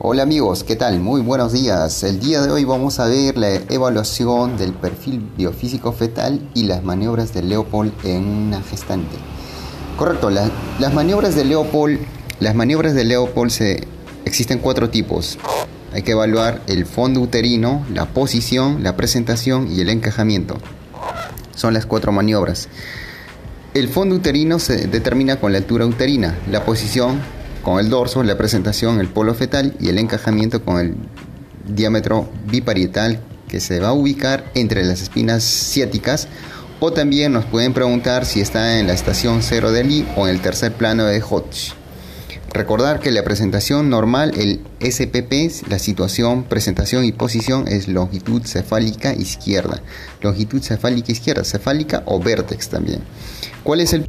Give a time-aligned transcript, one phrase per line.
[0.00, 1.00] Hola amigos, ¿qué tal?
[1.00, 2.04] Muy buenos días.
[2.04, 6.84] El día de hoy vamos a ver la evaluación del perfil biofísico fetal y las
[6.84, 9.16] maniobras de Leopold en una gestante.
[9.96, 11.98] Correcto, las maniobras de Leopold,
[12.38, 13.88] las maniobras de Leopold se,
[14.24, 15.36] existen cuatro tipos.
[15.92, 20.58] Hay que evaluar el fondo uterino, la posición, la presentación y el encajamiento.
[21.56, 22.68] Son las cuatro maniobras.
[23.74, 27.20] El fondo uterino se determina con la altura uterina, la posición
[27.68, 30.94] con el dorso, la presentación, el polo fetal y el encajamiento con el
[31.66, 36.28] diámetro biparietal que se va a ubicar entre las espinas ciáticas
[36.80, 40.34] o también nos pueden preguntar si está en la estación 0 de Lee o en
[40.34, 41.74] el tercer plano de Hodge.
[42.54, 49.12] Recordar que la presentación normal, el SPP, la situación, presentación y posición es longitud cefálica
[49.12, 49.82] izquierda.
[50.22, 53.00] Longitud cefálica izquierda, cefálica o vértex también.
[53.62, 54.08] ¿Cuál es el